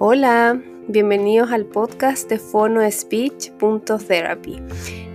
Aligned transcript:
Hola, 0.00 0.62
bienvenidos 0.86 1.50
al 1.50 1.66
podcast 1.66 2.30
de 2.30 2.38
PhonoSpeech.therapy. 2.38 4.62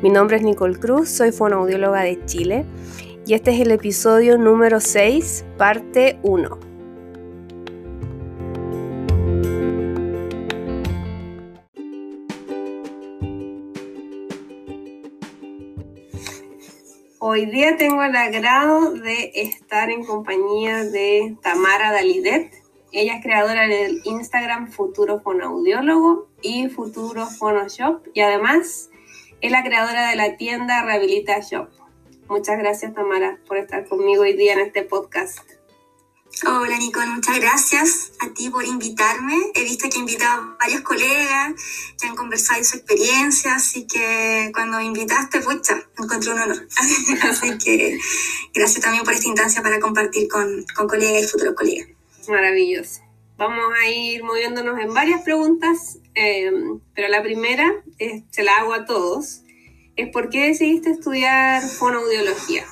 Mi 0.02 0.10
nombre 0.10 0.36
es 0.36 0.44
Nicole 0.44 0.78
Cruz, 0.78 1.08
soy 1.08 1.32
fonoaudióloga 1.32 2.02
de 2.02 2.20
Chile 2.26 2.66
y 3.26 3.34
este 3.34 3.52
es 3.52 3.62
el 3.62 3.72
episodio 3.72 4.38
número 4.38 4.82
6, 4.82 5.46
parte 5.58 6.20
1. 6.24 6.60
Hoy 17.20 17.46
día 17.46 17.78
tengo 17.78 18.04
el 18.04 18.18
agrado 18.18 18.96
de 18.96 19.32
estar 19.34 19.90
en 19.90 20.04
compañía 20.04 20.84
de 20.84 21.38
Tamara 21.42 21.94
Dalidet. 21.94 22.63
Ella 22.96 23.16
es 23.16 23.24
creadora 23.24 23.68
del 23.68 24.02
Instagram 24.04 24.72
Futuro 24.72 25.20
Fonoaudiólogo 25.20 26.30
y 26.44 26.70
Futuro 26.70 27.26
Fonoshop 27.26 28.06
y 28.14 28.22
además 28.22 28.92
es 29.42 29.52
la 29.52 29.64
creadora 29.64 30.12
de 30.12 30.16
la 30.16 30.38
tienda 30.38 30.84
Rehabilita 30.84 31.40
Shop. 31.40 31.70
Muchas 32.30 32.60
gracias 32.60 32.94
Tamara 32.94 33.40
por 33.48 33.58
estar 33.58 33.88
conmigo 33.88 34.22
hoy 34.22 34.34
día 34.34 34.54
en 34.54 34.60
este 34.60 34.84
podcast. 34.84 35.40
Hola 36.46 36.78
Nicole, 36.78 37.08
muchas 37.08 37.40
gracias 37.40 38.12
a 38.20 38.32
ti 38.32 38.52
por 38.52 38.64
invitarme. 38.64 39.38
He 39.56 39.64
visto 39.64 39.90
que 39.90 39.96
he 39.98 40.00
invitado 40.00 40.44
a 40.44 40.58
varios 40.60 40.82
colegas 40.82 41.54
que 42.00 42.08
han 42.08 42.16
conversado 42.16 42.60
de 42.60 42.66
su 42.66 42.78
experiencia, 42.78 43.56
así 43.56 43.88
que 43.88 44.52
cuando 44.54 44.78
me 44.78 44.86
invitaste, 44.86 45.42
pucha, 45.42 45.84
encontré 45.98 46.32
un 46.32 46.42
honor. 46.42 46.68
así 47.24 47.58
que 47.58 47.98
gracias 48.54 48.84
también 48.84 49.04
por 49.04 49.14
esta 49.14 49.28
instancia 49.28 49.64
para 49.64 49.80
compartir 49.80 50.28
con 50.28 50.64
colegas 50.88 51.24
y 51.24 51.28
futuros 51.28 51.56
colegas. 51.56 51.88
Maravilloso. 52.28 53.02
Vamos 53.38 53.74
a 53.82 53.88
ir 53.90 54.24
moviéndonos 54.24 54.80
en 54.80 54.94
varias 54.94 55.22
preguntas, 55.22 55.98
eh, 56.16 56.52
pero 56.94 57.08
la 57.08 57.24
primera, 57.24 57.84
se 58.30 58.44
la 58.44 58.58
hago 58.58 58.74
a 58.74 58.86
todos, 58.86 59.42
es 59.96 60.10
¿por 60.10 60.30
qué 60.30 60.48
decidiste 60.48 60.92
estudiar 60.92 61.62
fonoaudiología? 61.64 62.66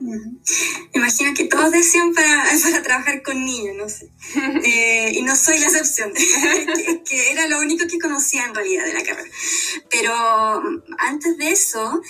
Me 0.00 1.00
imagino 1.00 1.32
que 1.34 1.44
todos 1.44 1.70
decían 1.70 2.12
para, 2.12 2.44
para 2.62 2.82
trabajar 2.82 3.22
con 3.22 3.44
niños, 3.44 3.76
no 3.76 3.88
sé. 3.88 4.08
Eh, 4.64 5.12
y 5.14 5.22
no 5.22 5.36
soy 5.36 5.58
la 5.58 5.66
excepción, 5.66 6.12
que, 6.14 7.02
que, 7.04 7.30
era 7.32 7.46
lo 7.46 7.58
único 7.58 7.86
que 7.86 7.98
conocía 7.98 8.44
en 8.44 8.54
realidad 8.54 8.84
de 8.84 8.94
la 8.94 9.02
carrera. 9.02 9.30
Pero 9.90 10.12
antes 10.98 11.36
de 11.36 11.50
eso, 11.50 12.00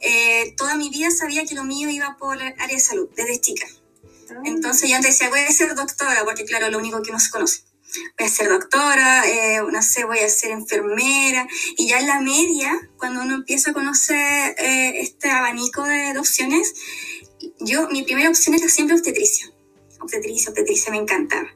eh, 0.00 0.54
toda 0.56 0.76
mi 0.76 0.90
vida 0.90 1.10
sabía 1.10 1.44
que 1.44 1.54
lo 1.54 1.64
mío 1.64 1.88
iba 1.88 2.16
por 2.18 2.40
área 2.40 2.66
de 2.66 2.80
salud, 2.80 3.08
desde 3.16 3.40
chica. 3.40 3.66
Entonces 4.44 4.88
yo 4.88 4.96
antes 4.96 5.12
decía, 5.12 5.30
voy 5.30 5.40
a 5.40 5.52
ser 5.52 5.74
doctora, 5.74 6.24
porque 6.24 6.44
claro, 6.44 6.70
lo 6.70 6.78
único 6.78 7.02
que 7.02 7.10
uno 7.10 7.20
se 7.20 7.30
conoce. 7.30 7.64
Voy 8.18 8.26
a 8.26 8.30
ser 8.30 8.48
doctora, 8.48 9.24
eh, 9.26 9.60
no 9.70 9.82
sé, 9.82 10.04
voy 10.04 10.18
a 10.18 10.28
ser 10.28 10.50
enfermera. 10.50 11.46
Y 11.76 11.88
ya 11.88 12.00
en 12.00 12.06
la 12.06 12.20
media, 12.20 12.72
cuando 12.98 13.22
uno 13.22 13.34
empieza 13.34 13.70
a 13.70 13.74
conocer 13.74 14.54
eh, 14.58 15.00
este 15.00 15.30
abanico 15.30 15.84
de 15.84 16.18
opciones, 16.18 16.74
yo, 17.60 17.88
mi 17.88 18.02
primera 18.02 18.28
opción 18.30 18.54
era 18.54 18.68
siempre 18.68 18.96
obstetricia. 18.96 19.50
Obstetricia, 20.00 20.50
obstetricia, 20.50 20.90
me 20.90 20.98
encantaba. 20.98 21.48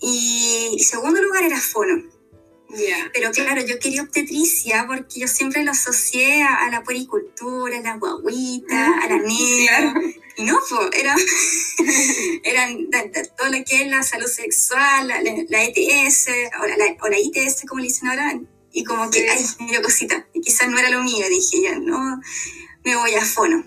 Y, 0.00 0.76
y 0.76 0.84
segundo 0.84 1.20
lugar 1.20 1.44
era 1.44 1.60
fono. 1.60 2.13
Yeah. 2.76 3.10
Pero 3.12 3.30
claro, 3.30 3.64
yo 3.64 3.78
quería 3.78 4.02
obstetricia 4.02 4.84
porque 4.86 5.20
yo 5.20 5.28
siempre 5.28 5.62
lo 5.62 5.70
asocié 5.70 6.42
a, 6.42 6.66
a 6.66 6.70
la 6.70 6.82
puericultura, 6.82 7.78
a 7.78 7.82
la 7.82 7.96
guaguita, 7.96 8.98
a 9.00 9.08
la 9.08 9.18
negra. 9.18 9.92
Claro. 9.92 10.00
Y 10.36 10.42
no, 10.44 10.58
pues, 10.68 11.00
era, 11.00 11.14
eran 12.42 12.88
todo 13.36 13.48
lo 13.50 13.64
que 13.64 13.82
es 13.82 13.88
la 13.88 14.02
salud 14.02 14.26
sexual, 14.26 15.06
la, 15.06 15.20
la 15.22 15.64
ETS, 15.64 16.26
o 16.60 16.66
la, 16.66 16.96
o 17.02 17.08
la, 17.08 17.18
ITS, 17.18 17.64
como 17.68 17.80
le 17.80 17.86
dicen 17.86 18.08
ahora, 18.08 18.40
y 18.72 18.82
como 18.82 19.08
que, 19.10 19.20
Sí. 19.20 19.26
ay, 19.30 19.66
dio 19.68 19.80
cosita, 19.80 20.26
y 20.32 20.40
quizás 20.40 20.68
no 20.68 20.78
era 20.78 20.90
lo 20.90 21.04
mío, 21.04 21.24
dije, 21.28 21.62
ya, 21.62 21.78
no, 21.78 22.20
me 22.84 22.96
voy 22.96 23.14
a 23.14 23.24
fono. 23.24 23.64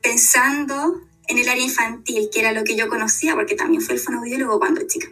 Pensando 0.00 1.02
en 1.28 1.38
el 1.38 1.48
área 1.48 1.62
infantil, 1.62 2.30
que 2.32 2.40
era 2.40 2.52
lo 2.52 2.64
que 2.64 2.74
yo 2.74 2.88
conocía, 2.88 3.34
porque 3.34 3.54
también 3.54 3.82
fue 3.82 3.94
el 3.94 4.00
fonoaudiólogo 4.00 4.58
cuando 4.58 4.86
chica. 4.86 5.08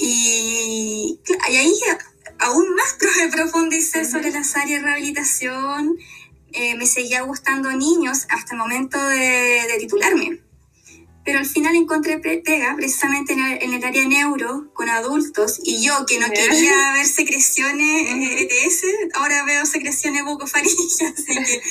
Y, 0.00 1.18
y 1.50 1.56
ahí 1.56 1.74
aún 2.38 2.72
más 2.74 2.96
profundicé 3.32 4.04
sobre 4.04 4.30
las 4.30 4.54
áreas 4.54 4.80
de 4.80 4.86
rehabilitación, 4.86 5.98
eh, 6.52 6.76
me 6.76 6.86
seguía 6.86 7.22
gustando 7.22 7.72
niños 7.72 8.26
hasta 8.30 8.54
el 8.54 8.58
momento 8.58 8.96
de, 8.96 9.66
de, 9.68 9.76
titularme. 9.80 10.40
Pero 11.24 11.40
al 11.40 11.46
final 11.46 11.74
encontré 11.74 12.20
pega 12.20 12.74
precisamente 12.76 13.32
en 13.32 13.40
el, 13.44 13.62
en 13.62 13.74
el, 13.74 13.84
área 13.84 14.06
neuro 14.06 14.72
con 14.72 14.88
adultos 14.88 15.60
y 15.62 15.84
yo 15.84 16.06
que 16.06 16.18
no 16.20 16.28
quería 16.30 16.92
ver 16.94 17.04
secreciones 17.04 18.40
ETS, 18.40 18.84
ahora 19.14 19.44
veo 19.44 19.66
secreciones 19.66 20.24
bucofaringeas, 20.24 21.12
así 21.18 21.44
que, 21.44 21.62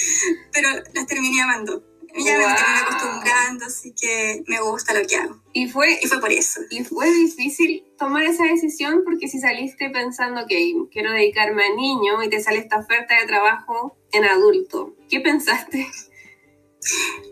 pero 0.51 0.69
las 0.93 1.07
terminé 1.07 1.41
amando. 1.41 1.81
Ya 2.17 2.37
me 2.37 2.43
terminé 2.43 2.79
acostumbrando, 2.81 3.65
así 3.65 3.93
que 3.93 4.43
me 4.47 4.59
gusta 4.61 4.93
lo 4.93 5.05
que 5.07 5.15
hago. 5.15 5.39
Y 5.53 5.67
fue, 5.69 5.99
Y 6.01 6.07
fue 6.07 6.19
por 6.19 6.31
eso. 6.31 6.61
y 6.69 6.83
fue 6.83 7.11
difícil 7.11 7.83
tomar 7.97 8.23
esa 8.23 8.43
decisión 8.45 9.03
porque 9.05 9.27
si 9.27 9.39
saliste 9.39 9.89
pensando 9.89 10.45
que 10.47 10.73
quiero 10.91 11.11
dedicarme 11.11 11.63
a 11.65 11.75
niño 11.75 12.23
y 12.23 12.29
te 12.29 12.41
sale 12.41 12.59
esta 12.59 12.77
oferta 12.77 13.19
de 13.19 13.27
trabajo 13.27 13.97
en 14.11 14.25
adulto, 14.25 14.95
¿qué 15.09 15.19
pensaste? 15.19 15.87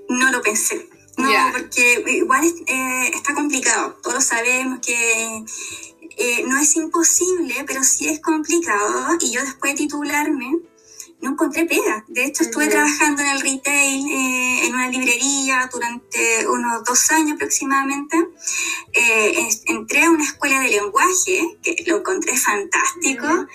No 0.10 0.32
lo 0.32 0.42
pensé. 0.42 0.88
No, 1.18 1.30
porque 1.54 2.04
igual 2.08 2.44
eh, 2.68 3.12
está 3.14 3.34
complicado. 3.34 3.98
Todos 4.04 4.24
sabemos 4.24 4.80
que 4.86 5.46
eh, 6.18 6.44
no 6.46 6.60
es 6.60 6.76
imposible, 6.76 7.64
pero 7.66 7.84
sí 7.84 8.10
es 8.10 8.20
complicado. 8.20 9.18
Y 9.22 9.32
yo 9.32 9.42
después 9.42 9.74
de 9.74 9.78
titularme, 9.78 10.60
no 11.22 11.32
encontré 11.32 11.66
pega. 11.66 12.06
De 12.08 12.26
hecho, 12.26 12.44
estuve 12.44 12.68
trabajando 12.68 13.22
en 13.22 13.30
el 13.30 13.42
retail, 13.42 14.08
eh, 14.08 14.66
en 14.66 14.74
una 14.74 14.90
librería 14.90 15.70
durante 15.72 16.48
unos 16.48 16.84
dos 16.84 17.12
años 17.12 17.34
aproximadamente. 17.36 18.18
Eh, 18.94 19.50
entré 19.66 20.04
a 20.04 20.12
una 20.12 20.24
escuela 20.24 20.60
de 20.60 20.70
lenguaje, 20.70 21.58
que 21.64 21.84
lo 21.88 21.98
encontré 21.98 22.38
fantástico, 22.38 23.48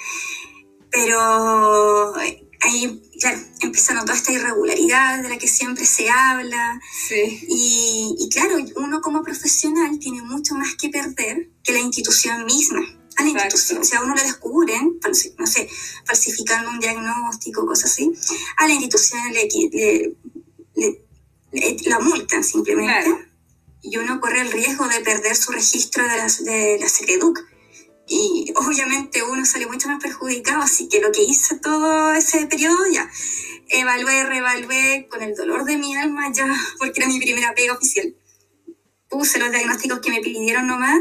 pero 0.90 2.14
ahí, 2.62 3.02
claro, 3.20 3.38
empezaron 3.60 4.04
toda 4.04 4.18
esta 4.18 4.32
irregularidad 4.32 5.22
de 5.22 5.28
la 5.28 5.38
que 5.38 5.48
siempre 5.48 5.84
se 5.84 6.10
habla. 6.10 6.80
Sí. 7.08 7.46
Y, 7.48 8.16
y 8.18 8.28
claro, 8.30 8.56
uno 8.76 9.00
como 9.00 9.22
profesional 9.22 9.98
tiene 9.98 10.22
mucho 10.22 10.54
más 10.54 10.74
que 10.74 10.88
perder 10.88 11.50
que 11.62 11.72
la 11.72 11.80
institución 11.80 12.44
misma. 12.44 12.80
Institución, 13.30 13.78
o 13.80 13.84
sea, 13.84 13.98
a 14.00 14.02
uno 14.04 14.14
lo 14.14 14.22
descubren, 14.22 14.98
no 15.38 15.46
sé, 15.46 15.68
falsificando 16.04 16.70
un 16.70 16.80
diagnóstico, 16.80 17.66
cosas 17.66 17.92
así. 17.92 18.12
A 18.56 18.66
la 18.66 18.74
institución 18.74 19.20
le, 19.32 19.48
le, 19.72 20.14
le- 20.76 21.04
le- 21.52 21.76
la 21.86 21.98
multan 22.00 22.44
simplemente. 22.44 23.04
Claro. 23.04 23.18
Y 23.82 23.96
uno 23.96 24.20
corre 24.20 24.42
el 24.42 24.52
riesgo 24.52 24.86
de 24.88 25.00
perder 25.00 25.34
su 25.34 25.52
registro 25.52 26.02
de 26.06 26.16
la, 26.16 26.26
de 26.26 26.78
la. 26.80 26.86
Y 28.12 28.52
obviamente 28.56 29.22
uno 29.22 29.44
sale 29.46 29.66
mucho 29.66 29.86
más 29.88 30.02
perjudicado, 30.02 30.62
así 30.62 30.88
que 30.88 31.00
lo 31.00 31.12
que 31.12 31.22
hice 31.22 31.56
todo 31.60 32.12
ese 32.12 32.46
periodo 32.46 32.84
ya, 32.92 33.08
evalué, 33.68 34.24
reevalué 34.24 35.06
con 35.08 35.22
el 35.22 35.36
dolor 35.36 35.64
de 35.64 35.76
mi 35.76 35.94
alma 35.96 36.30
ya, 36.32 36.46
porque 36.78 37.00
era 37.00 37.08
mi 37.08 37.20
primera 37.20 37.54
pega 37.54 37.72
oficial. 37.74 38.14
Puse 39.08 39.38
los 39.38 39.50
diagnósticos 39.50 40.00
que 40.00 40.10
me 40.10 40.20
pidieron 40.20 40.66
nomás 40.66 40.98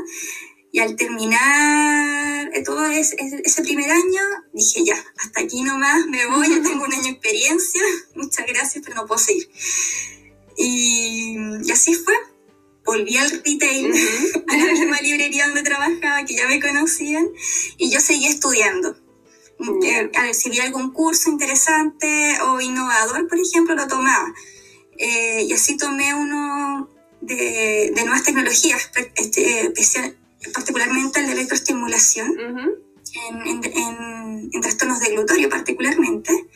y 0.72 0.80
al 0.80 0.96
terminar 0.96 2.50
eh, 2.54 2.64
todo 2.64 2.86
ese, 2.86 3.16
primer 3.64 3.90
año 3.90 4.22
dije 4.54 4.84
ya, 4.86 4.96
hasta 5.18 5.42
aquí 5.42 5.62
nomás 5.64 6.06
me 6.08 6.26
voy, 6.28 6.50
ya 6.50 6.62
tengo 6.62 6.84
un 6.84 6.94
año 6.94 7.04
de 7.04 7.10
experiencia, 7.10 7.82
muchas 8.16 8.46
gracias, 8.48 8.84
pero 8.84 8.96
no 8.96 9.08
puedo 9.08 9.20
seguir. 9.20 9.50
Y, 10.58 11.36
y 11.64 11.72
así 11.72 11.96
fue, 11.96 12.14
volví 12.86 13.18
al 13.18 13.30
retail, 13.30 13.94
a 14.48 14.58
la 14.58 14.74
misma 14.74 15.02
librería 15.02 15.48
donde 15.48 15.64
trabajaba, 15.64 16.26
que 16.26 16.36
ya 16.36 16.48
me 16.48 16.60
conocían, 16.60 17.28
y 17.78 17.90
yo 17.90 18.00
seguí 18.00 18.28
estudiando. 18.28 18.98
Eh, 19.84 20.10
a 20.16 20.24
ver, 20.24 20.36
si 20.36 20.50
vi 20.50 20.60
algún 20.60 20.92
curso 20.94 21.30
interesante 21.30 22.38
o 22.48 22.62
innovador, 22.62 23.28
por 23.28 23.38
ejemplo, 23.40 23.76
lo 23.76 23.88
tomaba. 23.88 24.34
Eh, 24.98 25.44
y 25.44 25.54
así 25.54 25.76
tomé 25.78 26.14
uno 26.14 26.90
de, 27.22 27.92
de 27.94 28.04
nuevas 28.04 28.24
tecnologías, 28.24 28.90
este, 29.16 29.68
especial- 29.68 30.19
particularmente 30.54 31.20
el 31.20 31.28
de 31.28 31.34
electroestimulación, 31.34 32.30
Ujú. 32.32 32.70
en, 33.30 33.48
en- 33.48 33.64
en- 33.78 34.50
en 34.54 34.62
trastornos 34.62 35.00
de 35.00 35.10
glutorio 35.12 35.50
particularmente. 35.50 36.48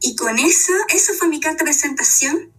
Y 0.00 0.16
con 0.16 0.38
eso, 0.38 0.72
eso 0.88 1.12
fue 1.14 1.28
mi 1.28 1.40
carta 1.40 1.58
de 1.58 1.70
presentación 1.70 2.52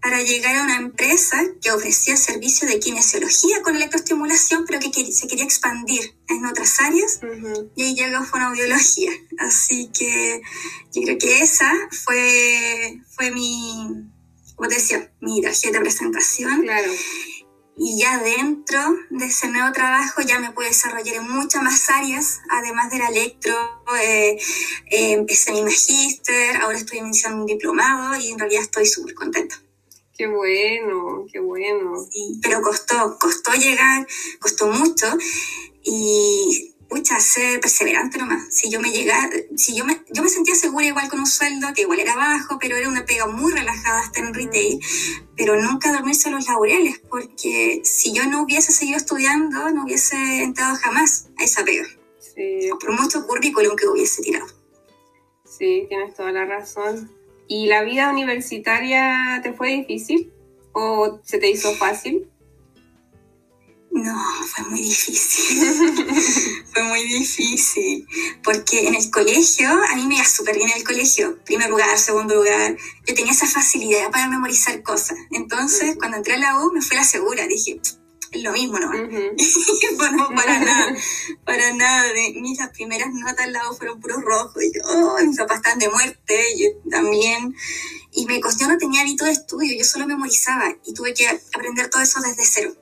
para 0.00 0.20
llegar 0.22 0.54
a 0.56 0.62
una 0.64 0.76
empresa 0.76 1.42
que 1.62 1.70
ofrecía 1.72 2.14
servicio 2.16 2.68
de 2.68 2.78
kinesiología 2.78 3.62
con 3.62 3.74
electroestimulación, 3.74 4.64
pero 4.66 4.78
que 4.78 4.90
se 5.12 5.26
quería 5.26 5.44
expandir 5.44 6.14
en 6.28 6.44
otras 6.44 6.78
áreas, 6.80 7.20
Ujú. 7.22 7.70
y 7.74 7.82
ahí 7.84 7.94
llegó 7.94 8.22
fonoaudiología. 8.24 9.10
Así 9.38 9.90
que 9.98 10.42
yo 10.92 11.02
creo 11.02 11.18
que 11.18 11.38
esa 11.38 11.72
fue, 12.04 13.00
fue 13.16 13.30
mi, 13.30 14.06
como 14.56 14.68
te 14.68 14.74
decía, 14.74 15.10
mi 15.20 15.40
tarjeta 15.40 15.78
de 15.78 15.84
presentación. 15.84 16.60
Claro. 16.62 16.92
Y 17.76 17.98
ya 17.98 18.18
dentro 18.18 18.80
de 19.10 19.26
ese 19.26 19.48
nuevo 19.48 19.72
trabajo 19.72 20.22
ya 20.22 20.38
me 20.38 20.52
pude 20.52 20.66
desarrollar 20.66 21.16
en 21.16 21.30
muchas 21.30 21.62
más 21.62 21.90
áreas, 21.90 22.40
además 22.50 22.90
del 22.90 23.02
electro, 23.02 23.54
eh, 24.00 24.38
eh, 24.90 25.12
empecé 25.12 25.52
mi 25.52 25.62
magíster, 25.62 26.56
ahora 26.62 26.78
estoy 26.78 26.98
iniciando 26.98 27.40
un 27.40 27.46
diplomado 27.46 28.16
y 28.16 28.30
en 28.30 28.38
realidad 28.38 28.62
estoy 28.62 28.86
súper 28.86 29.14
contenta. 29.14 29.60
Qué 30.16 30.28
bueno, 30.28 31.26
qué 31.32 31.40
bueno. 31.40 31.96
Sí, 32.08 32.38
pero 32.40 32.62
costó, 32.62 33.18
costó 33.18 33.52
llegar, 33.54 34.06
costó 34.38 34.68
mucho 34.68 35.06
y 35.82 36.73
pucha, 36.88 37.18
ser 37.20 37.60
perseverante 37.60 38.18
nomás. 38.18 38.54
Si 38.54 38.70
yo 38.70 38.80
me 38.80 38.90
llegaba, 38.90 39.30
si 39.56 39.74
yo 39.76 39.84
me, 39.84 40.02
yo 40.12 40.22
me 40.22 40.28
sentía 40.28 40.54
segura 40.54 40.86
igual 40.86 41.08
con 41.08 41.20
un 41.20 41.26
sueldo 41.26 41.68
que 41.74 41.82
igual 41.82 42.00
era 42.00 42.16
bajo, 42.16 42.58
pero 42.58 42.76
era 42.76 42.88
una 42.88 43.04
pega 43.04 43.26
muy 43.26 43.52
relajada 43.52 44.00
hasta 44.00 44.20
en 44.20 44.34
retail, 44.34 44.80
pero 45.36 45.60
nunca 45.60 45.92
dormirse 45.92 46.30
los 46.30 46.46
laureles, 46.46 47.00
porque 47.08 47.80
si 47.84 48.12
yo 48.12 48.26
no 48.26 48.42
hubiese 48.42 48.72
seguido 48.72 48.96
estudiando, 48.96 49.70
no 49.70 49.84
hubiese 49.84 50.42
entrado 50.42 50.76
jamás 50.76 51.28
a 51.38 51.44
esa 51.44 51.64
pega. 51.64 51.86
Sí. 52.18 52.70
Por 52.80 53.00
mucho 53.00 53.26
currículum 53.26 53.76
que 53.76 53.86
hubiese 53.86 54.22
tirado. 54.22 54.46
Sí, 55.44 55.86
tienes 55.88 56.14
toda 56.14 56.32
la 56.32 56.44
razón. 56.44 57.10
¿Y 57.46 57.66
la 57.66 57.82
vida 57.82 58.10
universitaria 58.10 59.40
te 59.42 59.52
fue 59.52 59.68
difícil 59.68 60.32
o 60.72 61.20
se 61.22 61.38
te 61.38 61.50
hizo 61.50 61.72
fácil? 61.74 62.28
No, 63.94 64.20
fue 64.48 64.64
muy 64.70 64.80
difícil. 64.80 65.72
fue 66.72 66.82
muy 66.82 67.04
difícil. 67.04 68.04
Porque 68.42 68.88
en 68.88 68.96
el 68.96 69.08
colegio, 69.08 69.68
a 69.68 69.94
mí 69.94 70.08
me 70.08 70.16
iba 70.16 70.24
súper 70.24 70.56
bien 70.56 70.68
en 70.68 70.78
el 70.78 70.84
colegio. 70.84 71.38
Primer 71.44 71.70
lugar, 71.70 71.96
segundo 71.96 72.34
lugar. 72.34 72.76
Yo 73.06 73.14
tenía 73.14 73.30
esa 73.30 73.46
facilidad 73.46 74.10
para 74.10 74.26
memorizar 74.26 74.82
cosas. 74.82 75.16
Entonces, 75.30 75.94
cuando 75.96 76.16
entré 76.16 76.34
a 76.34 76.38
la 76.38 76.60
U, 76.60 76.72
me 76.72 76.82
fui 76.82 76.96
la 76.96 77.04
segura. 77.04 77.46
Dije, 77.46 77.80
es 78.32 78.42
lo 78.42 78.50
mismo 78.50 78.80
¿no? 78.80 78.88
bueno, 78.88 80.28
para 80.34 80.58
nada. 80.64 80.96
Para 81.44 81.72
nada. 81.74 82.12
Mis 82.34 82.58
las 82.58 82.70
primeras 82.70 83.12
notas 83.12 83.46
en 83.46 83.52
la 83.52 83.70
U 83.70 83.76
fueron 83.76 84.00
puros 84.00 84.22
rojos. 84.22 84.60
Y 84.60 84.72
yo, 84.72 84.80
oh, 84.88 85.22
mis 85.24 85.38
papás 85.38 85.58
están 85.58 85.78
de 85.78 85.88
muerte. 85.88 86.44
Yo 86.58 86.90
también. 86.90 87.54
Y 88.10 88.26
me 88.26 88.40
costó, 88.40 88.66
no 88.66 88.76
tenía 88.76 89.02
hábito 89.02 89.24
de 89.24 89.30
estudio. 89.30 89.78
Yo 89.78 89.84
solo 89.84 90.08
memorizaba. 90.08 90.74
Y 90.84 90.94
tuve 90.94 91.14
que 91.14 91.28
aprender 91.28 91.88
todo 91.90 92.02
eso 92.02 92.20
desde 92.20 92.44
cero. 92.44 92.74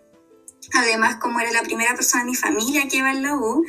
Además, 0.73 1.17
como 1.17 1.41
era 1.41 1.51
la 1.53 1.63
primera 1.63 1.95
persona 1.95 2.25
de 2.25 2.31
mi 2.31 2.37
familia 2.37 2.87
que 2.89 2.99
iba 2.99 3.11
en 3.11 3.23
la 3.23 3.35
U, 3.35 3.65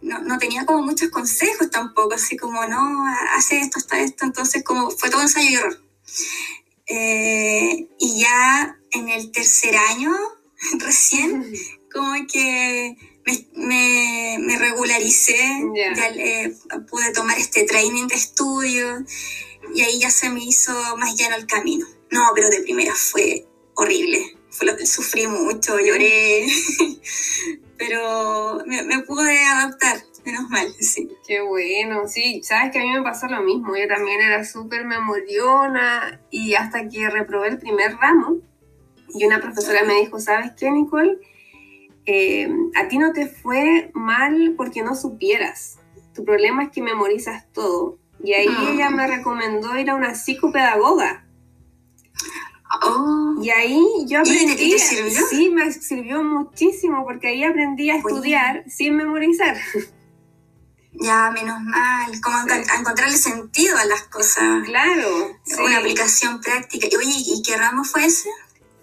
no, 0.00 0.20
no, 0.20 0.38
tenía 0.38 0.64
como 0.64 0.82
muchos 0.82 1.10
consejos 1.10 1.70
tampoco, 1.70 2.14
así 2.14 2.36
como, 2.36 2.64
no, 2.66 3.04
hace 3.34 3.60
esto, 3.60 3.78
hasta 3.78 4.00
esto, 4.00 4.24
entonces 4.24 4.64
como 4.64 4.90
fue 4.90 5.10
todo 5.10 5.22
ensayo 5.22 5.48
y 5.50 5.54
error. 5.54 5.80
Eh, 6.86 7.88
y 7.98 8.20
ya 8.20 8.78
en 8.92 9.08
el 9.08 9.30
tercer 9.30 9.76
año, 9.76 10.12
recién, 10.78 11.52
como 11.92 12.14
que 12.26 12.96
me, 13.54 14.38
me, 14.38 14.58
regularicé, 14.58 15.36
ya 15.74 16.80
pude 16.88 17.12
tomar 17.12 17.38
este 17.38 17.64
training 17.64 18.06
de 18.06 18.14
estudio 18.14 19.04
y 19.74 19.82
ahí 19.82 20.00
ya 20.00 20.10
se 20.10 20.30
me 20.30 20.42
hizo 20.42 20.72
más 20.96 21.14
llano 21.14 21.36
el 21.36 21.46
camino. 21.46 21.86
No, 22.10 22.30
pero 22.34 22.48
de 22.48 22.62
primera 22.62 22.94
fue 22.94 23.46
horrible 23.74 24.37
sufrí 24.84 25.26
mucho, 25.26 25.78
lloré, 25.78 26.46
pero 27.78 28.58
me, 28.66 29.02
pude 29.02 29.38
adaptar, 29.44 29.96
menos 30.24 30.48
mal, 30.50 30.68
sí. 30.80 31.08
Qué 31.26 31.40
bueno, 31.40 32.08
sí, 32.08 32.42
sabes 32.42 32.72
que 32.72 32.78
a 32.78 32.82
mí 32.82 32.90
me 32.90 33.02
pasó 33.02 33.26
lo 33.26 33.42
mismo, 33.42 33.76
yo 33.76 33.88
también 33.88 34.20
era 34.20 34.44
súper 34.44 34.84
memoriona 34.84 36.20
y 36.30 36.54
hasta 36.54 36.88
que 36.88 37.08
reprobé 37.10 37.48
el 37.48 37.58
primer 37.58 37.96
ramo 37.96 38.38
y 39.14 39.24
una 39.24 39.40
profesora 39.40 39.84
me 39.84 39.94
dijo, 39.94 40.20
¿sabes 40.20 40.52
qué, 40.58 40.70
Nicole? 40.70 41.18
Eh, 42.06 42.48
a 42.74 42.88
ti 42.88 42.98
no 42.98 43.12
te 43.12 43.26
fue 43.26 43.90
mal 43.94 44.54
porque 44.56 44.82
no 44.82 44.94
supieras, 44.94 45.78
tu 46.14 46.24
problema 46.24 46.64
es 46.64 46.70
que 46.70 46.82
memorizas 46.82 47.46
todo. 47.52 47.98
Y 48.22 48.32
ahí 48.32 48.48
ah. 48.50 48.70
ella 48.72 48.90
me 48.90 49.06
recomendó 49.06 49.78
ir 49.78 49.90
a 49.90 49.94
una 49.94 50.14
psicopedagoga 50.14 51.27
Oh. 52.82 53.34
Y 53.42 53.50
ahí 53.50 53.86
yo 54.06 54.20
aprendí. 54.20 54.74
¿Y 54.74 54.78
sirvió? 54.78 55.26
Sí, 55.28 55.50
me 55.50 55.72
sirvió 55.72 56.22
muchísimo 56.22 57.04
porque 57.04 57.28
ahí 57.28 57.44
aprendí 57.44 57.90
a 57.90 57.96
estudiar 57.96 58.64
sin 58.68 58.96
memorizar. 58.96 59.56
Ya, 60.92 61.30
menos 61.30 61.60
mal. 61.62 62.10
Como 62.20 62.36
a 62.38 62.78
encontrarle 62.78 63.16
sentido 63.16 63.76
a 63.76 63.84
las 63.84 64.02
cosas. 64.04 64.64
Claro. 64.64 65.36
Una 65.64 65.78
aplicación 65.78 66.40
práctica. 66.40 66.88
Oye, 66.96 67.14
¿y 67.26 67.42
qué 67.42 67.56
ramo 67.56 67.84
fue 67.84 68.06
ese? 68.06 68.28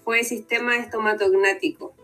Fue 0.04 0.24
sistema 0.24 0.78
estomatognático. 0.78 1.96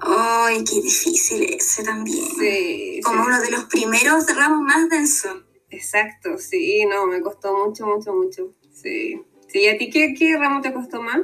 ¡Ay, 0.00 0.62
qué 0.64 0.82
difícil 0.82 1.42
ese 1.44 1.82
también! 1.82 2.26
Sí. 2.38 3.00
Como 3.02 3.24
uno 3.24 3.40
de 3.40 3.50
los 3.50 3.64
primeros 3.64 4.26
ramos 4.34 4.60
más 4.60 4.88
densos. 4.88 5.44
Exacto, 5.70 6.38
sí, 6.38 6.84
no, 6.86 7.06
me 7.06 7.20
costó 7.20 7.56
mucho, 7.56 7.86
mucho, 7.86 8.12
mucho. 8.12 8.52
Sí. 8.72 9.20
¿Y 9.58 9.68
a 9.68 9.78
ti 9.78 9.90
qué, 9.90 10.14
qué 10.18 10.36
ramo 10.36 10.60
te 10.60 10.72
costó 10.72 11.02
más? 11.02 11.20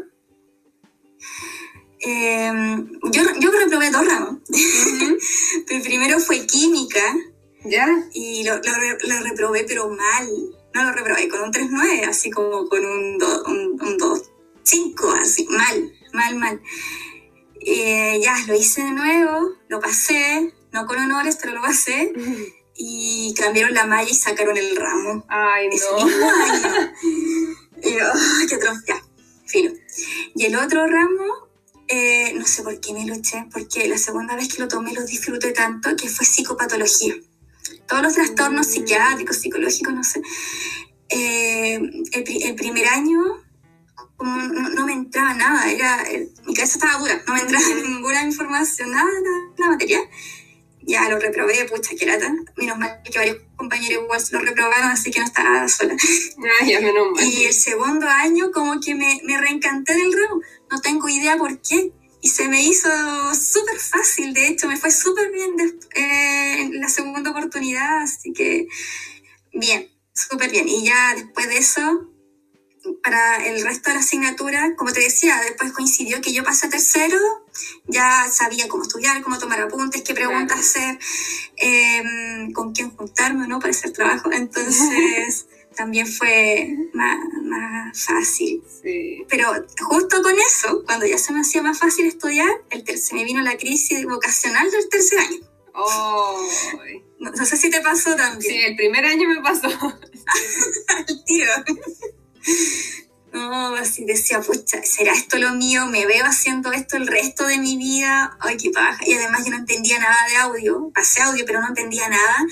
Em, 2.00 2.90
yo, 3.12 3.22
yo 3.38 3.50
reprobé 3.50 3.90
dos 3.90 4.06
ramos. 4.06 4.38
el 5.68 5.82
primero 5.82 6.18
fue 6.18 6.46
química. 6.46 7.02
¿Ya? 7.64 7.86
Y 8.12 8.42
lo, 8.42 8.56
lo, 8.56 9.20
reprobé, 9.22 9.64
pero 9.64 9.88
mal. 9.88 10.28
No 10.74 10.84
lo 10.84 10.92
reprobé 10.92 11.28
con 11.28 11.42
un 11.42 11.52
3.9, 11.52 12.08
así 12.08 12.30
como 12.30 12.68
con 12.68 12.84
un 12.84 13.20
2.5, 13.20 15.20
así, 15.20 15.46
mal, 15.48 15.92
mal, 16.12 16.34
mal. 16.36 16.60
Eh, 17.60 18.18
ya, 18.20 18.34
lo 18.48 18.54
hice 18.54 18.82
de 18.82 18.90
nuevo, 18.90 19.52
lo 19.68 19.78
pasé, 19.78 20.52
no 20.72 20.86
con 20.86 20.98
honores, 20.98 21.38
pero 21.40 21.54
lo 21.54 21.62
pasé. 21.62 22.12
Y 22.74 23.32
cambiaron 23.38 23.74
la 23.74 23.86
malla 23.86 24.10
y 24.10 24.14
sacaron 24.14 24.56
el 24.56 24.74
ramo. 24.74 25.24
Ay, 25.28 25.68
no. 25.68 26.08
Y 28.44 28.48
yo, 28.48 28.58
qué 28.58 28.58
ya, 28.88 29.02
filo. 29.46 29.72
Y 30.34 30.44
el 30.44 30.56
otro 30.56 30.86
ramo, 30.86 31.48
eh, 31.88 32.32
no 32.34 32.46
sé 32.46 32.62
por 32.62 32.78
qué 32.80 32.92
me 32.92 33.06
lo 33.06 33.14
eché, 33.14 33.46
porque 33.52 33.88
la 33.88 33.98
segunda 33.98 34.36
vez 34.36 34.52
que 34.52 34.62
lo 34.62 34.68
tomé 34.68 34.92
lo 34.92 35.04
disfruté 35.04 35.52
tanto, 35.52 35.94
que 35.96 36.08
fue 36.08 36.26
psicopatología. 36.26 37.14
Todos 37.86 38.02
los 38.02 38.14
trastornos 38.14 38.66
mm. 38.66 38.70
psiquiátricos, 38.70 39.36
psicológicos, 39.36 39.94
no 39.94 40.04
sé. 40.04 40.22
Eh, 41.08 41.74
el, 42.12 42.54
primer 42.54 42.86
año 42.88 43.20
como 44.16 44.36
no, 44.36 44.86
me 44.86 44.92
entraba 44.92 45.34
nada, 45.34 45.70
era, 45.70 46.04
mi 46.46 46.54
cabeza 46.54 46.78
estaba 46.78 46.98
dura, 46.98 47.22
no 47.26 47.34
me 47.34 47.40
entraba 47.40 47.64
ninguna 47.84 48.22
información, 48.22 48.90
nada, 48.92 49.04
nada, 49.04 49.52
la 49.58 49.66
materia 49.66 49.98
ya 50.82 51.08
lo 51.08 51.18
reprobé, 51.18 51.64
pucha, 51.66 51.94
que 51.96 52.06
lata. 52.06 52.32
Menos 52.56 52.78
mal 52.78 53.00
que 53.04 53.18
varios 53.18 53.38
compañeros 53.56 54.04
igual 54.04 54.22
lo 54.32 54.38
reprobaron, 54.40 54.90
así 54.90 55.10
que 55.10 55.20
no 55.20 55.26
estaba 55.26 55.68
sola. 55.68 55.96
Ah, 56.60 56.66
ya, 56.66 56.80
menos 56.80 57.12
mal. 57.12 57.24
Y 57.24 57.44
el 57.44 57.52
segundo 57.52 58.06
año 58.06 58.50
como 58.52 58.80
que 58.80 58.94
me, 58.94 59.20
me 59.24 59.38
reencanté 59.38 59.94
del 59.94 60.12
ramo, 60.12 60.40
no 60.70 60.80
tengo 60.80 61.08
idea 61.08 61.36
por 61.36 61.60
qué. 61.60 61.92
Y 62.20 62.28
se 62.28 62.46
me 62.46 62.62
hizo 62.62 62.88
súper 63.34 63.78
fácil, 63.78 64.32
de 64.32 64.46
hecho, 64.46 64.68
me 64.68 64.76
fue 64.76 64.92
súper 64.92 65.32
bien 65.32 65.56
eh, 65.96 66.60
en 66.60 66.80
la 66.80 66.88
segunda 66.88 67.30
oportunidad, 67.30 68.02
así 68.02 68.32
que 68.32 68.68
bien, 69.52 69.88
súper 70.14 70.50
bien. 70.50 70.68
Y 70.68 70.84
ya 70.84 71.14
después 71.16 71.48
de 71.48 71.58
eso, 71.58 72.12
para 73.02 73.44
el 73.44 73.62
resto 73.64 73.90
de 73.90 73.94
la 73.94 74.00
asignatura, 74.00 74.74
como 74.76 74.92
te 74.92 75.00
decía, 75.00 75.40
después 75.40 75.72
coincidió 75.72 76.20
que 76.20 76.32
yo 76.32 76.44
pasé 76.44 76.66
a 76.66 76.70
tercero, 76.70 77.18
ya 77.86 78.28
sabía 78.30 78.68
cómo 78.68 78.82
estudiar, 78.82 79.22
cómo 79.22 79.38
tomar 79.38 79.60
apuntes, 79.60 80.02
qué 80.02 80.14
preguntas 80.14 80.58
hacer, 80.58 80.98
em, 81.56 82.52
con 82.52 82.72
quién 82.72 82.90
juntarme 82.90 83.46
no 83.46 83.58
para 83.58 83.70
hacer 83.70 83.92
trabajo, 83.92 84.30
entonces 84.32 85.46
también 85.76 86.06
fue 86.06 86.74
más, 86.92 87.18
fácil. 87.94 88.62
Pero 89.28 89.52
justo 89.80 90.22
con 90.22 90.34
eso, 90.38 90.82
cuando 90.86 91.06
ya 91.06 91.18
se 91.18 91.32
me 91.32 91.40
hacía 91.40 91.62
más 91.62 91.78
fácil 91.78 92.06
estudiar, 92.06 92.48
el 92.70 92.98
se 92.98 93.14
me 93.14 93.24
vino 93.24 93.42
la 93.42 93.56
crisis 93.56 94.04
vocacional 94.04 94.70
del 94.70 94.88
tercer 94.88 95.18
año. 95.18 95.52
No, 97.18 97.46
sé 97.46 97.56
si 97.56 97.70
te 97.70 97.80
pasó 97.80 98.14
también. 98.16 98.52
Sí, 98.52 98.60
el 98.62 98.76
primer 98.76 99.04
año 99.04 99.28
me 99.28 99.40
pasó. 99.42 99.68
Al 100.88 101.24
tiro. 101.24 101.52
No, 103.52 103.74
así 103.74 104.06
decía, 104.06 104.40
pucha, 104.40 104.82
¿será 104.82 105.12
esto 105.12 105.36
lo 105.36 105.52
mío? 105.52 105.84
¿Me 105.84 106.06
veo 106.06 106.24
haciendo 106.24 106.72
esto 106.72 106.96
el 106.96 107.06
resto 107.06 107.46
de 107.46 107.58
mi 107.58 107.76
vida? 107.76 108.34
Ay, 108.40 108.56
qué 108.56 108.70
paja. 108.70 109.06
Y 109.06 109.12
además 109.12 109.44
yo 109.44 109.50
no 109.50 109.58
entendía 109.58 109.98
nada 109.98 110.16
de 110.30 110.36
audio. 110.36 110.90
Pasé 110.94 111.20
audio, 111.20 111.44
pero 111.44 111.60
no 111.60 111.68
entendía 111.68 112.08
nada. 112.08 112.46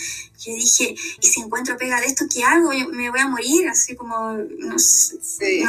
Yo 0.45 0.55
dije, 0.55 0.95
¿y 1.23 1.27
si 1.27 1.41
encuentro 1.41 1.79
pega 1.79 2.03
de 2.03 2.07
esto, 2.07 2.27
qué 2.31 2.45
hago? 2.45 2.69
me 2.93 3.09
voy 3.09 3.19
a 3.19 3.29
morir, 3.29 3.67
así 3.71 3.97
como, 3.97 4.35
no 4.59 4.79
sé. 4.79 5.65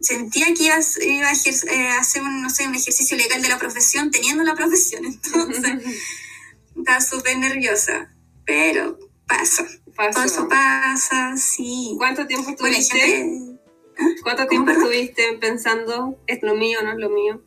sentía 0.00 0.46
que 0.54 0.64
iba, 0.64 0.76
a 0.76 1.32
eh, 1.32 1.88
hacer 2.00 2.22
un, 2.22 2.40
no 2.40 2.48
sé, 2.48 2.66
un 2.66 2.74
ejercicio 2.74 3.18
legal 3.18 3.42
de 3.42 3.48
la 3.50 3.58
profesión 3.58 4.10
teniendo 4.10 4.44
la 4.44 4.54
profesión. 4.54 5.04
Entonces, 5.24 5.62
estaba 6.74 7.02
súper 7.02 7.36
nerviosa. 7.36 8.10
Pero 8.46 8.98
pasa. 9.26 9.66
Todo 10.10 10.24
eso 10.24 10.48
pasa, 10.48 11.36
sí. 11.36 11.96
¿Cuánto 11.98 12.26
tiempo 12.26 12.48
estuviste? 12.48 13.53
¿Ah? 13.98 14.04
¿Cuánto 14.22 14.46
tiempo 14.46 14.70
estuviste 14.70 15.38
pensando, 15.40 16.18
es 16.26 16.42
lo 16.42 16.54
mío, 16.54 16.80
no 16.82 16.92
es 16.92 16.98
lo 16.98 17.10
mío? 17.10 17.42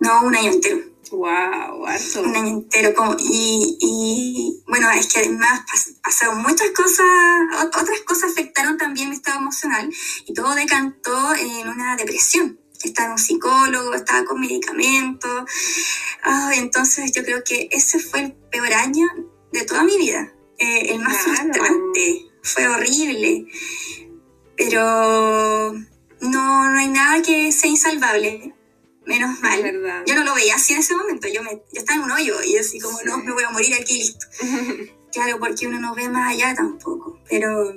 No, 0.00 0.22
un 0.24 0.36
año 0.36 0.52
entero. 0.52 0.78
Wow, 1.10 1.84
Un 1.84 2.36
año 2.36 2.48
entero. 2.48 2.94
Como, 2.94 3.16
y, 3.18 3.78
y, 3.80 4.62
bueno, 4.66 4.90
es 4.90 5.12
que 5.12 5.20
además 5.20 5.60
pasaron 6.02 6.42
muchas 6.42 6.70
cosas, 6.70 7.06
otras 7.64 8.00
cosas 8.00 8.32
afectaron 8.32 8.76
también 8.76 9.10
mi 9.10 9.16
estado 9.16 9.38
emocional 9.38 9.88
y 10.26 10.34
todo 10.34 10.54
decantó 10.54 11.34
en 11.34 11.68
una 11.68 11.96
depresión. 11.96 12.58
Estaba 12.82 13.06
en 13.06 13.12
un 13.12 13.18
psicólogo, 13.18 13.94
estaba 13.94 14.24
con 14.24 14.40
medicamentos. 14.40 15.44
entonces 16.54 17.12
yo 17.12 17.22
creo 17.22 17.42
que 17.44 17.68
ese 17.70 17.98
fue 17.98 18.20
el 18.20 18.32
peor 18.32 18.72
año 18.74 19.06
de 19.52 19.64
toda 19.64 19.84
mi 19.84 19.96
vida. 19.96 20.32
Eh, 20.58 20.92
el 20.92 21.00
más 21.00 21.16
frustrante. 21.18 22.26
Fue 22.42 22.68
horrible. 22.68 23.46
Pero 24.56 25.72
no, 26.20 26.70
no 26.70 26.78
hay 26.78 26.88
nada 26.88 27.22
que 27.22 27.52
sea 27.52 27.70
insalvable 27.70 28.54
menos 29.06 29.40
mal. 29.40 29.62
Yo 30.06 30.14
no 30.14 30.24
lo 30.24 30.34
veía 30.34 30.56
así 30.56 30.72
en 30.72 30.80
ese 30.80 30.94
momento, 30.94 31.28
yo, 31.28 31.42
me, 31.42 31.50
yo 31.50 31.80
estaba 31.80 31.98
en 31.98 32.04
un 32.04 32.10
hoyo 32.10 32.42
y 32.42 32.56
así 32.56 32.78
como, 32.78 32.98
no, 33.04 33.18
me 33.18 33.32
voy 33.32 33.44
a 33.44 33.50
morir 33.50 33.74
aquí, 33.74 33.98
listo. 33.98 34.26
claro, 35.12 35.38
porque 35.38 35.66
uno 35.66 35.80
no 35.80 35.94
ve 35.94 36.08
más 36.08 36.32
allá 36.32 36.54
tampoco, 36.54 37.20
pero 37.28 37.72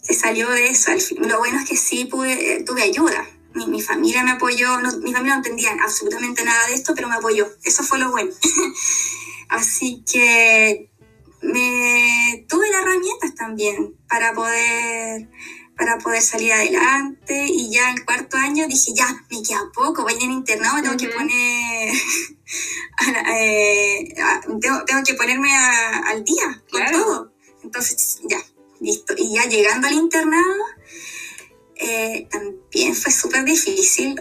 se 0.00 0.14
salió 0.14 0.50
de 0.50 0.68
eso. 0.68 0.90
Al 0.90 1.00
fin. 1.00 1.28
Lo 1.28 1.38
bueno 1.38 1.60
es 1.60 1.68
que 1.68 1.76
sí 1.76 2.06
pude, 2.06 2.64
tuve 2.64 2.82
ayuda. 2.82 3.28
Mi, 3.54 3.66
mi 3.66 3.80
familia 3.80 4.22
me 4.22 4.32
apoyó, 4.32 4.78
mi 4.78 5.12
familia 5.12 5.34
no 5.34 5.36
entendía 5.36 5.70
absolutamente 5.82 6.44
nada 6.44 6.66
de 6.68 6.74
esto, 6.74 6.94
pero 6.94 7.08
me 7.08 7.16
apoyó. 7.16 7.48
Eso 7.62 7.82
fue 7.82 7.98
lo 7.98 8.10
bueno. 8.10 8.32
así 9.48 10.04
que 10.10 10.90
me 11.42 12.44
tuve 12.48 12.70
las 12.70 12.82
herramientas 12.82 13.34
también 13.34 13.94
para 14.08 14.32
poder 14.32 15.28
para 15.76 15.98
poder 15.98 16.22
salir 16.22 16.52
adelante 16.52 17.46
y 17.48 17.70
ya 17.70 17.90
en 17.90 18.04
cuarto 18.04 18.36
año 18.36 18.66
dije, 18.66 18.92
ya, 18.94 19.06
me 19.30 19.42
queda 19.42 19.70
poco, 19.74 20.02
voy 20.02 20.14
en 20.20 20.32
internado, 20.32 20.82
tengo 20.82 20.96
que 20.96 21.08
poner, 21.08 21.94
eh, 23.28 24.14
tengo, 24.60 24.84
tengo, 24.84 25.02
que 25.04 25.14
ponerme 25.14 25.54
al 25.54 26.24
día 26.24 26.62
con 26.70 26.82
todo. 26.90 27.32
Entonces, 27.62 28.20
ya, 28.28 28.38
listo. 28.80 29.14
Y 29.18 29.34
ya 29.34 29.44
llegando 29.44 29.88
al 29.88 29.94
internado, 29.94 30.64
eh, 31.74 32.26
también 32.30 32.94
fue 32.94 33.12
súper 33.12 33.44
difícil, 33.44 34.18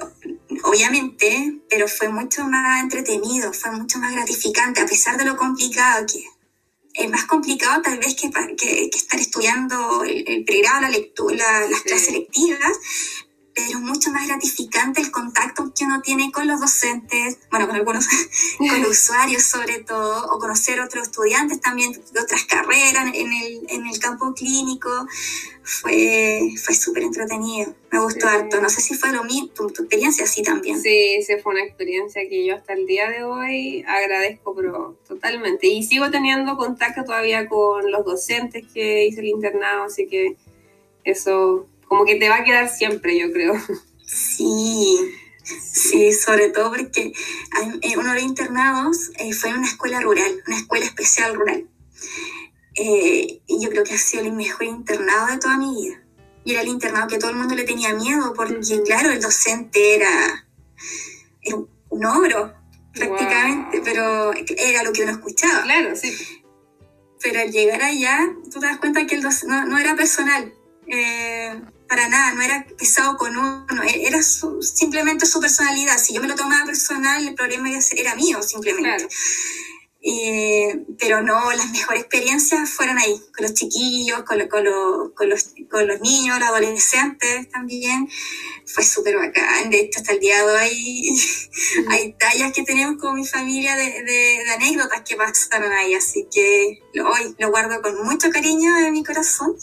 obviamente, 0.64 1.62
pero 1.70 1.88
fue 1.88 2.10
mucho 2.10 2.44
más 2.46 2.82
entretenido, 2.84 3.54
fue 3.54 3.72
mucho 3.72 3.98
más 4.00 4.14
gratificante, 4.14 4.82
a 4.82 4.86
pesar 4.86 5.18
de 5.18 5.24
lo 5.24 5.38
complicado 5.38 6.06
que 6.06 6.20
es 6.20 6.35
más 7.10 7.26
complicado 7.26 7.82
tal 7.82 8.00
vez 8.00 8.16
que, 8.16 8.30
que, 8.56 8.90
estar 8.94 9.20
estudiando 9.20 10.04
el, 10.04 10.44
pregrado, 10.46 10.82
la 10.82 10.90
lectura, 10.90 11.68
las 11.70 11.82
clases 11.82 12.12
lectivas, 12.12 13.25
pero 13.56 13.80
mucho 13.80 14.12
más 14.12 14.28
gratificante 14.28 15.00
el 15.00 15.12
contacto 15.12 15.72
que 15.74 15.86
uno 15.86 16.02
tiene 16.02 16.30
con 16.30 16.46
los 16.46 16.60
docentes, 16.60 17.38
bueno, 17.50 17.68
con 17.68 17.78
algunos, 17.78 18.06
con 18.58 18.82
los 18.82 18.90
usuarios 19.02 19.44
sobre 19.44 19.80
todo, 19.80 20.26
o 20.34 20.40
conocer 20.40 20.82
otros 20.82 21.08
estudiantes 21.08 21.62
también 21.62 21.94
de 21.94 22.20
otras 22.20 22.44
carreras 22.44 23.14
en 23.14 23.32
el, 23.32 23.66
en 23.70 23.88
el 23.88 23.98
campo 24.00 24.34
clínico. 24.34 24.90
Fue, 25.64 26.52
fue 26.64 26.76
súper 26.76 27.04
entretenido, 27.04 27.74
me 27.92 28.00
gustó 28.00 28.28
harto. 28.28 28.62
No 28.62 28.70
sé 28.70 28.82
si 28.82 28.94
fue 28.94 29.12
lo 29.12 29.24
mismo, 29.24 29.48
tu, 29.48 29.68
experiencia 29.68 30.26
así 30.26 30.44
también. 30.44 30.80
Sí, 30.80 31.24
sí, 31.26 31.34
fue 31.42 31.54
una 31.54 31.64
experiencia 31.64 32.22
que 32.30 32.46
yo 32.46 32.56
hasta 32.56 32.74
el 32.74 32.86
día 32.86 33.10
de 33.10 33.24
hoy 33.24 33.84
agradezco, 33.88 34.54
pero 34.54 34.98
totalmente. 35.08 35.68
Y 35.68 35.82
sigo 35.82 36.12
teniendo 36.12 36.58
contacto 36.58 37.04
todavía 37.04 37.48
con 37.48 37.90
los 37.90 38.06
docentes 38.06 38.66
que 38.74 39.08
hice 39.08 39.22
el 39.22 39.28
internado, 39.28 39.86
así 39.86 40.08
que 40.08 40.36
eso 41.06 41.66
como 41.96 42.06
que 42.06 42.16
te 42.16 42.28
va 42.28 42.38
a 42.38 42.44
quedar 42.44 42.70
siempre, 42.70 43.18
yo 43.18 43.32
creo. 43.32 43.54
Sí, 44.06 45.00
sí, 45.44 46.12
sobre 46.12 46.50
todo 46.50 46.70
porque 46.70 47.14
eh, 47.82 47.98
uno 47.98 48.10
de 48.10 48.16
los 48.16 48.24
internados 48.24 49.12
eh, 49.18 49.34
fue 49.34 49.50
en 49.50 49.58
una 49.58 49.68
escuela 49.68 50.02
rural, 50.02 50.44
una 50.46 50.58
escuela 50.58 50.86
especial 50.86 51.36
rural. 51.36 51.68
Eh, 52.76 53.42
y 53.48 53.64
yo 53.64 53.70
creo 53.70 53.84
que 53.84 53.94
ha 53.94 53.98
sido 53.98 54.24
el 54.24 54.34
mejor 54.34 54.66
internado 54.66 55.28
de 55.28 55.38
toda 55.38 55.58
mi 55.58 55.74
vida. 55.74 56.02
Y 56.44 56.52
era 56.52 56.62
el 56.62 56.68
internado 56.68 57.08
que 57.08 57.18
todo 57.18 57.32
el 57.32 57.38
mundo 57.38 57.56
le 57.56 57.64
tenía 57.64 57.94
miedo, 57.94 58.34
porque 58.34 58.60
claro, 58.86 59.12
el 59.12 59.22
docente 59.22 59.96
era, 59.96 60.46
un 61.90 62.06
ogro, 62.06 62.54
prácticamente, 62.94 63.82
pero 63.84 64.34
era 64.34 64.84
lo 64.84 64.92
que 64.92 65.04
uno 65.04 65.14
escuchaba. 65.14 65.64
Claro, 65.64 65.96
sí. 65.96 66.14
Pero 67.22 67.40
al 67.40 67.52
llegar 67.52 67.82
allá, 67.82 68.20
tú 68.52 68.60
te 68.60 68.66
das 68.68 68.80
cuenta 68.80 69.08
que 69.08 69.16
el 69.16 69.24
no, 69.48 69.66
no, 69.66 69.78
era 69.78 69.96
personal. 69.96 70.54
Eh, 70.88 71.60
para 71.88 72.08
nada, 72.10 72.34
no 72.34 72.42
era 72.42 72.66
pesado 72.78 73.18
con 73.18 73.36
uno, 73.36 73.84
e-, 73.84 74.08
era 74.08 74.22
simplemente 74.24 75.26
su 75.26 75.40
personalidad. 75.40 75.98
Si 75.98 76.14
yo 76.14 76.22
me 76.22 76.28
lo 76.28 76.36
tomaba 76.36 76.66
personal, 76.66 77.28
el 77.28 77.36
problema 77.36 77.70
era 77.96 78.16
mío, 78.16 78.42
simplemente. 78.42 79.08
Eh, 80.08 80.86
pero 81.00 81.24
no, 81.24 81.52
las 81.54 81.72
mejores 81.72 82.04
experiencias 82.04 82.70
fueron 82.70 83.00
ahí, 83.00 83.20
con 83.36 83.42
los 83.42 83.56
chiquillos, 83.56 84.22
con, 84.22 84.38
con, 84.48 84.64
con, 85.16 85.30
los, 85.30 85.50
con 85.68 85.88
los 85.88 86.00
niños, 86.00 86.38
los 86.38 86.48
adolescentes 86.48 87.50
también. 87.50 88.08
Fue 88.68 88.84
súper 88.84 89.18
bacán. 89.18 89.72
De 89.72 89.80
hecho, 89.80 90.00
hasta 90.00 90.14
el 90.14 90.20
día 90.20 90.46
de 90.46 90.54
hoy 90.54 91.20
hay 91.90 92.14
tallas 92.20 92.54
que 92.54 92.62
tenemos 92.62 93.02
con 93.02 93.16
mi 93.16 93.26
familia 93.26 93.76
de, 93.76 94.04
de, 94.04 94.50
anécdotas 94.54 95.02
que 95.02 95.16
pasaron 95.16 95.72
ahí. 95.72 95.96
Así 95.96 96.28
que 96.32 96.82
lo, 96.94 97.10
hoy 97.10 97.36
lo 97.40 97.50
guardo 97.50 97.82
con 97.82 98.06
mucho 98.06 98.30
cariño 98.30 98.78
en 98.78 98.94
mi 98.94 99.04
corazón. 99.04 99.58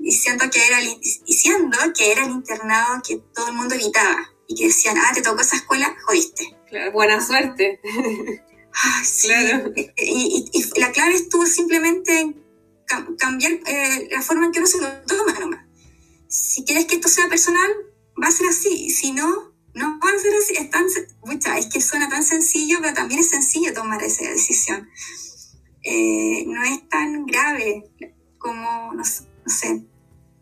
Y 0.00 0.10
siento 0.10 0.50
que 0.50 0.66
era, 0.66 0.78
diciendo 0.80 1.78
que 1.96 2.10
era 2.10 2.24
el 2.24 2.32
internado 2.32 3.00
que 3.06 3.18
todo 3.32 3.46
el 3.50 3.54
mundo 3.54 3.76
evitaba. 3.76 4.32
Y 4.48 4.56
que 4.56 4.66
decían, 4.66 4.98
ah, 4.98 5.12
te 5.14 5.22
tocó 5.22 5.42
esa 5.42 5.54
escuela, 5.54 5.94
jodiste. 6.06 6.56
Claro, 6.68 6.90
buena 6.90 7.24
suerte. 7.24 7.80
Ah, 8.74 9.02
sí. 9.04 9.28
Y, 9.96 10.64
la 10.78 10.92
clave 10.92 11.14
estuvo 11.14 11.46
simplemente 11.46 12.20
en 12.20 12.42
cambiar 13.18 13.52
eh, 13.66 14.08
la 14.10 14.22
forma 14.22 14.46
en 14.46 14.52
que 14.52 14.58
uno 14.58 14.68
se 14.68 14.80
lo 14.80 14.88
toma 15.02 15.38
nomás. 15.38 15.66
Si 16.28 16.64
quieres 16.64 16.86
que 16.86 16.96
esto 16.96 17.08
sea 17.08 17.28
personal, 17.28 17.70
va 18.22 18.28
a 18.28 18.32
ser 18.32 18.46
así. 18.48 18.90
Si 18.90 19.12
no, 19.12 19.52
no 19.74 19.98
va 19.98 20.10
a 20.10 20.18
ser 20.18 20.34
así. 20.34 20.54
Es, 20.56 20.70
tan, 20.70 20.86
es 21.58 21.66
que 21.66 21.80
suena 21.80 22.08
tan 22.08 22.24
sencillo, 22.24 22.78
pero 22.80 22.94
también 22.94 23.20
es 23.20 23.30
sencillo 23.30 23.74
tomar 23.74 24.02
esa 24.02 24.24
decisión. 24.28 24.88
Eh, 25.82 26.44
no 26.46 26.62
es 26.62 26.88
tan 26.88 27.26
grave 27.26 27.90
como, 28.38 28.92
no 28.94 29.04
sé, 29.04 29.84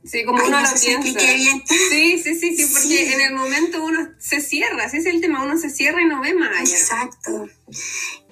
Sí, 0.05 0.25
como 0.25 0.43
uno 0.43 0.61
lo 0.61 0.69
piensa. 0.81 1.21
Sí, 1.21 2.23
sí, 2.23 2.35
sí, 2.35 2.57
sí, 2.57 2.67
porque 2.73 3.13
en 3.13 3.21
el 3.21 3.35
momento 3.35 3.85
uno 3.85 4.09
se 4.19 4.41
cierra, 4.41 4.85
ese 4.85 4.99
es 4.99 5.07
el 5.07 5.21
tema, 5.21 5.43
uno 5.43 5.59
se 5.59 5.71
cierra 5.71 6.01
y 6.01 6.07
no 6.07 6.21
ve 6.21 6.35
más 6.35 6.51
allá. 6.57 6.77
Exacto. 6.77 7.49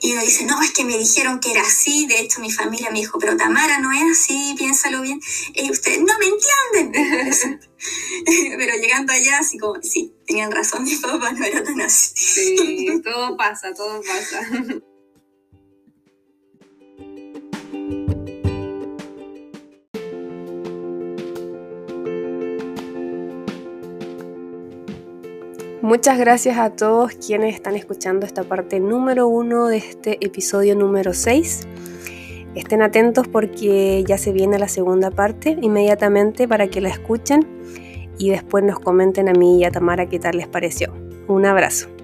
Y 0.01 0.13
uno 0.13 0.23
dice, 0.23 0.45
no, 0.45 0.63
es 0.63 0.71
que 0.73 0.85
me 0.85 0.97
dijeron 0.97 1.41
que 1.41 1.51
era 1.51 1.63
así, 1.63 2.07
de 2.07 2.21
hecho 2.21 2.41
mi 2.41 2.53
familia 2.53 2.91
me 2.91 3.01
dijo, 3.01 3.19
pero 3.19 3.37
Tamara 3.37 3.79
no 3.79 3.93
es 3.93 4.19
así, 4.19 4.55
piénsalo 4.57 5.03
bien. 5.03 5.21
Y 5.55 5.71
ustedes 5.71 6.01
no 6.01 6.15
me 6.19 6.27
entienden. 6.27 7.61
pero 8.59 8.77
llegando 8.77 9.13
allá, 9.13 9.39
así 9.39 9.59
como, 9.59 9.83
sí, 9.83 10.15
tenían 10.27 10.53
razón, 10.53 10.85
mi 10.85 10.95
papá 10.97 11.33
no 11.33 11.45
era 11.45 11.63
tan 11.63 11.81
así. 11.81 12.13
Sí, 12.15 13.03
todo 13.03 13.37
pasa, 13.37 13.75
todo 13.75 14.01
pasa. 14.03 14.49
Muchas 25.87 26.19
gracias 26.19 26.59
a 26.59 26.71
todos 26.71 27.15
quienes 27.15 27.55
están 27.55 27.77
escuchando 27.77 28.27
esta 28.27 28.43
parte 28.43 28.81
número 28.81 29.29
uno 29.29 29.69
de 29.69 29.77
este 29.77 30.19
episodio 30.21 30.75
número 30.75 31.15
6. 31.15 31.69
Estén 32.57 32.83
atentos 32.83 33.29
porque 33.29 34.03
ya 34.05 34.19
se 34.19 34.33
viene 34.33 34.59
la 34.59 34.67
segunda 34.67 35.13
parte 35.13 35.57
inmediatamente 35.63 36.49
para 36.49 36.67
que 36.67 36.81
la 36.81 36.89
escuchen 36.89 37.47
y 38.19 38.31
después 38.31 38.65
nos 38.65 38.81
comenten 38.81 39.29
a 39.29 39.33
mí 39.33 39.61
y 39.61 39.65
a 39.65 39.71
Tamara 39.71 40.09
qué 40.09 40.19
tal 40.19 40.39
les 40.39 40.49
pareció. 40.49 40.93
Un 41.29 41.47
abrazo. 41.47 41.96